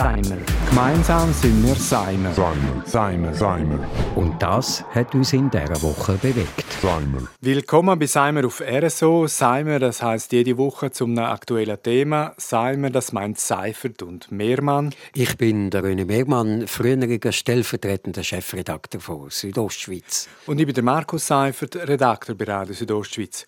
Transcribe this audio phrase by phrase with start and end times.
[0.00, 0.38] Seimer.
[0.70, 2.32] Gemeinsam sind wir Seimer.
[2.32, 2.82] Seimer.
[2.86, 3.34] Seimer.
[3.34, 3.86] Seimer.
[4.16, 6.64] Und das hat uns in dieser Woche bewegt.
[6.80, 7.28] Seimer.
[7.42, 9.26] Willkommen bei Seimer auf RSO.
[9.26, 12.32] Seimer, das heißt jede Woche zum aktuellen Thema.
[12.38, 14.94] Seimer, das meint Seifert und Mehrmann.
[15.14, 20.30] Ich bin der René Megmann, früheriger stellvertretender Chefredakteur von Südostschweiz.
[20.46, 23.44] Und ich bin der Markus Seifert, Redakteur bei Radio Südostschweiz.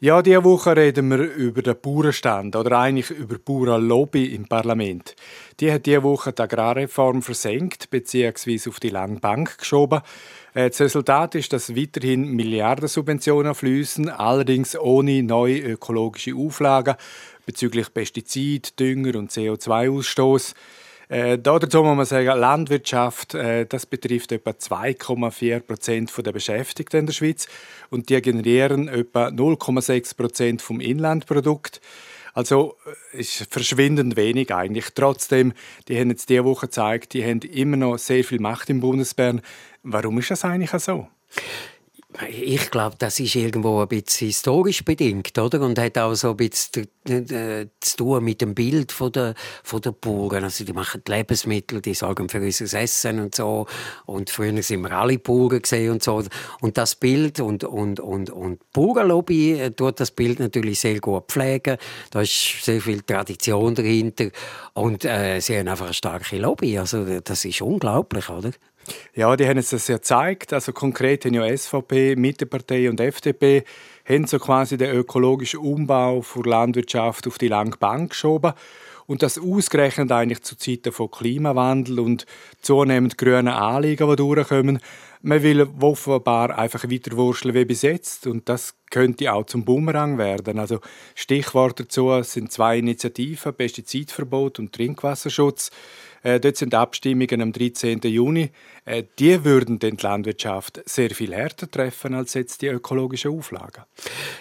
[0.00, 5.14] Ja, diese Woche reden wir über den Bauernstand oder eigentlich über die Bauernlobby im Parlament.
[5.60, 8.68] Die hat diese Woche die Agrarreform versenkt bzw.
[8.68, 10.00] auf die lange Bank geschoben.
[10.54, 16.96] Äh, das Resultat ist, dass weiterhin Milliardensubventionen fließen, allerdings ohne neue ökologische Auflagen
[17.46, 20.54] bezüglich Pestizid, Dünger und CO2-Ausstoß.
[21.08, 27.06] Äh, dazu muss man sagen, Landwirtschaft, äh, das betrifft etwa 2,4 Prozent der Beschäftigten in
[27.06, 27.46] der Schweiz
[27.90, 31.80] und die generieren etwa 0,6 Prozent vom Inlandprodukt.
[32.34, 32.76] Also
[33.14, 34.86] äh, ist verschwindend wenig eigentlich.
[34.94, 35.54] Trotzdem,
[35.88, 39.40] die haben jetzt diese Woche gezeigt, die haben immer noch sehr viel Macht im Bundesbern.
[39.82, 41.08] Warum ist das eigentlich so?
[42.28, 45.60] Ich glaube, das ist irgendwo ein bisschen historisch bedingt, oder?
[45.62, 46.86] Und hat auch so ein bisschen
[47.80, 49.34] zu tun mit dem Bild von der,
[49.64, 50.44] von der Bauern.
[50.44, 53.66] Also, die machen die Lebensmittel, die sorgen für unser Essen und so.
[54.06, 56.22] Und früher sind wir alle Bauern gesehen und so.
[56.60, 61.24] Und das Bild und, und, und, und Bauernlobby äh, tut das Bild natürlich sehr gut
[61.26, 61.78] pflegen.
[62.12, 64.28] Da ist sehr viel Tradition dahinter.
[64.74, 66.78] Und, äh, sie haben einfach eine starke Lobby.
[66.78, 68.52] Also, das ist unglaublich, oder?
[69.14, 70.52] Ja, die haben es das ja gezeigt.
[70.52, 73.64] Also konkret haben ja SVP, Mittepartei und FDP
[74.08, 78.52] haben so quasi den ökologischen Umbau für Landwirtschaft auf die lange Bank geschoben.
[79.06, 82.26] Und das ausgerechnet eigentlich zu Zeiten von Klimawandel und
[82.62, 84.80] zunehmend grünen Anliegen, die durchkommen.
[85.26, 90.18] Man will offenbar einfach weiter wurschteln wie bis jetzt und das könnte auch zum Bumerang
[90.18, 90.58] werden.
[90.58, 90.80] Also
[91.14, 95.70] Stichworte dazu sind zwei Initiativen, Pestizidverbot und Trinkwasserschutz.
[96.24, 98.00] Äh, dort sind Abstimmungen am 13.
[98.02, 98.50] Juni.
[98.86, 103.84] Äh, die würden die Landwirtschaft sehr viel härter treffen als jetzt die ökologischen Auflagen.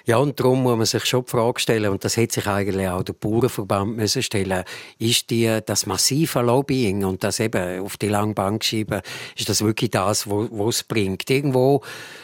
[0.06, 2.88] Ja, und darum muss man sich schon die Frage stellen, und das hätte sich eigentlich
[2.88, 4.64] auch der Bauernverband müssen stellen,
[4.98, 9.02] ist die, das massive Lobbying und das eben auf die lange Bank schieben,
[9.38, 11.30] ist das wirklich das, was es bringt?
[11.30, 11.82] Irgendwo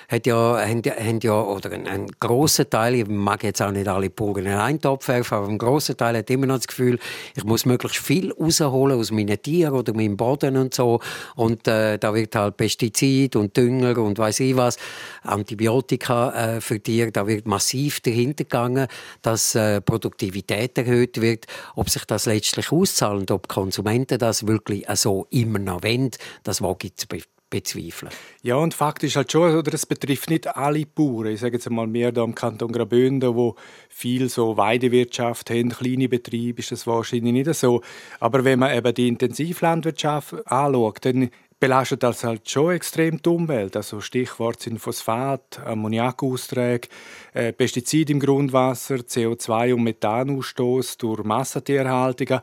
[0.10, 3.88] hat ja, haben, haben ja, oder ein, ein grosser Teil, ich mag jetzt auch nicht
[3.88, 6.98] alle Bauern in einen Topf werfen, aber ein grosser Teil hat immer noch das Gefühl,
[7.36, 11.00] ich muss möglichst viel rausholen aus meinen Tieren oder meinem Boden und so.
[11.36, 14.78] Und äh, da wird halt Pestizid und Dünger und weiß ich was,
[15.22, 18.88] Antibiotika äh, für Tiere, da wird massiv dahinter gegangen,
[19.22, 21.46] dass äh, Produktivität erhöht wird.
[21.76, 26.12] Ob sich das letztlich auszahlt und ob Konsumenten das wirklich so immer noch wollen,
[26.44, 27.08] das wage ich zu
[27.50, 28.12] bezweifeln.
[28.44, 31.28] Ja, und faktisch halt schon, oder es betrifft nicht alle Bauern.
[31.28, 33.56] Ich sage jetzt mal mehr da im Kanton Graubünden, wo
[33.90, 37.82] viel so Weidewirtschaft haben, kleine Betriebe, ist das wahrscheinlich nicht so.
[38.20, 43.76] Aber wenn man eben die Intensivlandwirtschaft anschaut, dann belastet das halt schon extrem die Umwelt.
[43.76, 46.88] Also Stichwort sind Phosphat, Ammoniakausträge,
[47.34, 52.40] äh, Pestizide im Grundwasser, CO2- und Methanausstoß durch Massentierhaltungen.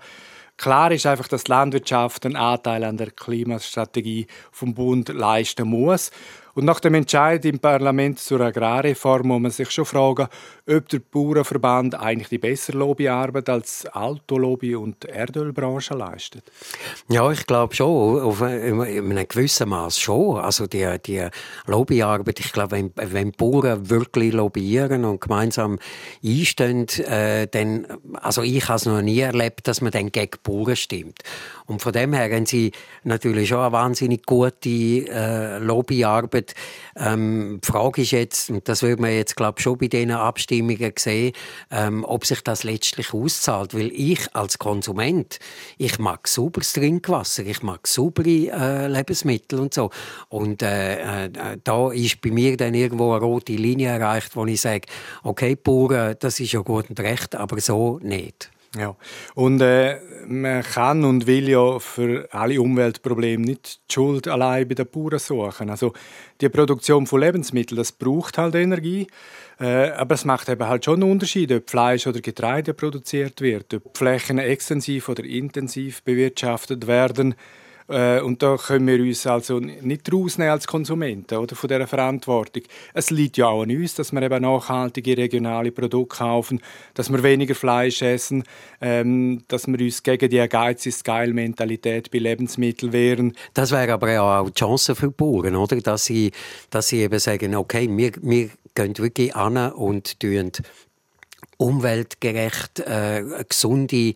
[0.56, 6.11] Klar ist einfach, dass die Landwirtschaft einen Anteil an der Klimastrategie vom Bund leisten muss.
[6.56, 10.27] Und nach dem Entscheid im Parlament zur Agrarreform muss man sich schon fragen,
[10.66, 16.50] ob der Bauernverband eigentlich die bessere Lobbyarbeit als Autolobby und Erdölbranche leistet.
[17.11, 20.39] Ja, ich glaube schon, auf in einem gewissen Maß schon.
[20.39, 21.28] Also die, die
[21.66, 25.78] Lobbyarbeit, ich glaube, wenn, wenn Bauern wirklich lobbyieren und gemeinsam
[26.25, 30.77] einstehen, äh, dann, also ich habe es noch nie erlebt, dass man dann gegen Bauern
[30.77, 31.19] stimmt.
[31.67, 32.71] Und von dem her haben sie
[33.03, 36.55] natürlich schon eine wahnsinnig gute äh, Lobbyarbeit.
[36.97, 40.93] Ähm, die Frage ist jetzt, und das wird man jetzt glaube schon bei diesen Abstimmungen
[40.97, 41.33] sehen,
[41.73, 43.75] ähm, ob sich das letztlich auszahlt.
[43.75, 45.41] Weil ich als Konsument,
[45.77, 49.91] ich mag sauberes Trinkwasser, ich mag saubere äh, Lebensmittel und so.
[50.28, 51.31] Und äh, äh,
[51.65, 54.87] da ist bei mir dann irgendwo eine rote Linie erreicht, wo ich sage,
[55.25, 58.51] okay, Bauern, das ist ja gut und recht, aber so nicht.
[58.78, 58.95] Ja,
[59.34, 64.75] und äh, man kann und will ja für alle Umweltprobleme nicht die Schuld allein bei
[64.75, 65.71] den Bauern suchen.
[65.71, 65.95] Also
[66.41, 69.07] die Produktion von Lebensmitteln, das braucht halt Energie,
[69.59, 73.73] äh, aber es macht eben halt schon einen Unterschied, ob Fleisch oder Getreide produziert wird,
[73.73, 77.34] ob Flächen extensiv oder intensiv bewirtschaftet werden.
[77.88, 82.62] Äh, und da können wir uns also nicht rausnehmen als Konsumenten oder, von dieser Verantwortung.
[82.94, 86.60] Es liegt ja auch an uns, dass wir eben nachhaltige regionale Produkte kaufen,
[86.94, 88.44] dass wir weniger Fleisch essen,
[88.80, 93.36] ähm, dass wir uns gegen die Geiz ist geil Mentalität bei Lebensmitteln wehren.
[93.54, 95.77] Das wäre aber auch die Chance für die Bauern, oder?
[95.77, 96.32] Dass sie,
[96.71, 100.53] dass sie eben sagen, okay, wir, wir gehen wirklich an und tun
[101.59, 104.15] umweltgerecht, äh, gesunde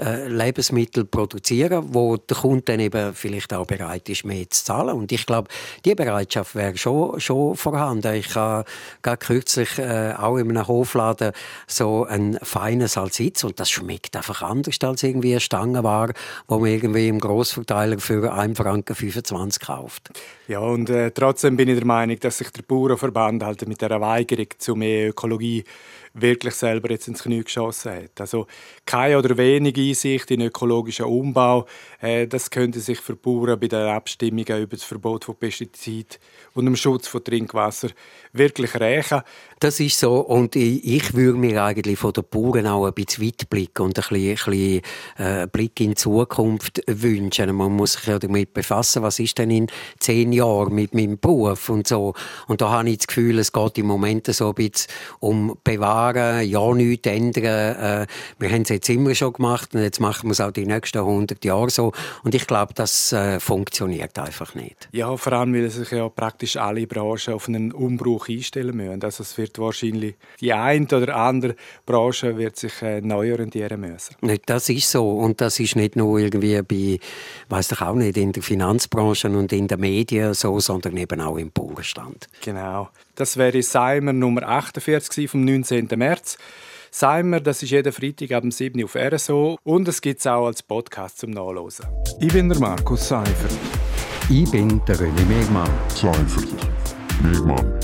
[0.00, 4.96] äh, Lebensmittel produzieren, wo der Kunde dann eben vielleicht auch bereit ist, mehr zu zahlen.
[4.96, 5.48] Und ich glaube,
[5.84, 8.14] die Bereitschaft wäre schon, schon vorhanden.
[8.14, 8.64] Ich habe
[9.02, 11.32] gerade kürzlich äh, auch in einem Hofladen
[11.66, 16.12] so ein feines Salsitz und das schmeckt einfach anders als irgendwie eine Stangenware,
[16.48, 20.10] wo man irgendwie im Grossverteiler für 1 Franken 25 kauft.
[20.48, 24.00] Ja, und äh, trotzdem bin ich der Meinung, dass sich der Bauernverband halt mit der
[24.00, 25.64] Weigerung zu mehr Ökologie
[26.14, 28.20] wirklich selber jetzt ins Knie geschossen hat.
[28.20, 28.46] Also
[28.84, 31.66] keine oder wenige Einsicht in ökologischen Umbau,
[32.00, 36.18] äh, das könnte sich für Bauern bei den Abstimmungen über das Verbot von Pestiziden
[36.54, 37.88] und dem Schutz von Trinkwasser
[38.32, 39.22] wirklich rächen.
[39.58, 43.26] Das ist so und ich, ich würde mir eigentlich von den Bauern auch ein bisschen
[43.26, 44.82] Weitblick und ein bisschen, ein bisschen
[45.18, 47.54] äh, Blick in die Zukunft wünschen.
[47.54, 49.66] Man muss sich ja damit befassen, was ist denn in
[49.98, 52.14] zehn Jahren mit meinem Beruf und so.
[52.46, 56.48] Und da habe ich das Gefühl, es geht im Moment so ein bisschen um Bewahren,
[56.48, 57.44] ja nichts ändern.
[57.44, 58.06] Äh,
[58.38, 60.98] wir haben es jetzt immer schon gemacht und jetzt machen wir es auch die nächsten
[60.98, 61.92] 100 Jahre so.
[62.22, 64.88] Und ich glaube, das äh, funktioniert einfach nicht.
[64.92, 69.02] Ja, vor allem, weil sich ja praktisch alle Branchen auf einen Umbruch einstellen müssen.
[69.02, 71.56] Also es wird wahrscheinlich die eine oder andere
[71.86, 74.16] Branche wird sich äh, neu orientieren müssen.
[74.46, 77.00] Das ist so und das ist nicht nur irgendwie bei,
[77.48, 81.38] weiß ich auch nicht, in der Finanzbranche und in den Medien so, sondern eben auch
[81.38, 82.28] im Bauernstand.
[82.42, 82.90] Genau.
[83.14, 85.88] Das wäre Seimer Nummer 48 vom 19.
[85.96, 86.36] März.
[86.92, 90.46] Seimer, das ist jeden Freitag ab 7 Uhr auf RSO und es gibt es auch
[90.46, 91.86] als Podcast zum Nachlesen.
[92.18, 93.52] Ich bin der Markus Seifert.
[94.28, 95.70] Ich bin der René Megmann.
[95.88, 96.48] Seifert.
[97.22, 97.80] Megmann.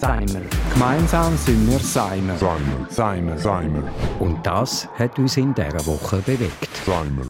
[0.00, 0.40] Seimer.
[0.72, 2.34] Gemeinsam sind wir Seimer.
[2.38, 2.86] Seimer.
[2.88, 3.38] Seimer.
[3.38, 3.82] Seimer.
[4.18, 6.70] Und das hat uns in dieser Woche bewegt.
[6.86, 7.24] Seimer.